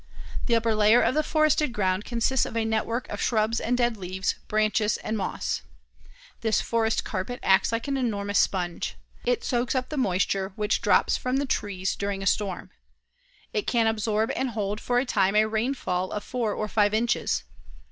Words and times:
The 0.47 0.55
upper 0.55 0.73
layer 0.73 0.99
of 0.99 1.13
the 1.13 1.21
forested 1.21 1.71
ground 1.73 2.05
consists 2.05 2.43
of 2.47 2.57
a 2.57 2.65
network 2.65 3.07
of 3.09 3.21
shrubs, 3.21 3.59
and 3.59 3.77
dead 3.77 3.97
leaves, 3.97 4.33
branches, 4.47 4.97
and 4.97 5.15
moss. 5.15 5.61
This 6.39 6.59
forest 6.59 7.03
carpet 7.03 7.39
acts 7.43 7.71
like 7.71 7.87
an 7.87 7.97
enormous 7.97 8.39
sponge. 8.39 8.95
It 9.25 9.43
soaks 9.43 9.75
up 9.75 9.89
the 9.89 9.97
moisture 9.97 10.53
which 10.55 10.81
drops 10.81 11.17
from 11.17 11.37
the 11.37 11.45
trees 11.45 11.95
during 11.95 12.23
a 12.23 12.25
storm. 12.25 12.71
It 13.53 13.67
can 13.67 13.85
absorb 13.85 14.31
and 14.35 14.49
hold 14.49 14.81
for 14.81 14.97
a 14.97 15.05
time 15.05 15.35
a 15.35 15.45
rainfall 15.45 16.11
of 16.13 16.23
four 16.23 16.51
or 16.51 16.67
five 16.67 16.95
inches. 16.95 17.43